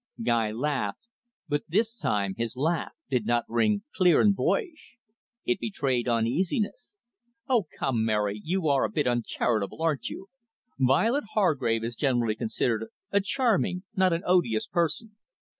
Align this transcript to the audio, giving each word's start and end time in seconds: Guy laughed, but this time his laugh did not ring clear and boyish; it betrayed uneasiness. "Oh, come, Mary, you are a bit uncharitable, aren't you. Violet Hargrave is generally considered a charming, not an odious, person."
Guy 0.23 0.49
laughed, 0.51 1.05
but 1.47 1.61
this 1.69 1.95
time 1.95 2.33
his 2.35 2.57
laugh 2.57 2.93
did 3.11 3.27
not 3.27 3.45
ring 3.47 3.83
clear 3.95 4.19
and 4.19 4.35
boyish; 4.35 4.95
it 5.45 5.59
betrayed 5.59 6.07
uneasiness. 6.07 7.01
"Oh, 7.47 7.67
come, 7.77 8.03
Mary, 8.03 8.41
you 8.43 8.67
are 8.67 8.83
a 8.83 8.89
bit 8.89 9.05
uncharitable, 9.05 9.79
aren't 9.83 10.09
you. 10.09 10.27
Violet 10.79 11.25
Hargrave 11.35 11.83
is 11.83 11.95
generally 11.95 12.33
considered 12.33 12.85
a 13.11 13.21
charming, 13.21 13.83
not 13.95 14.11
an 14.11 14.23
odious, 14.25 14.65
person." 14.65 15.17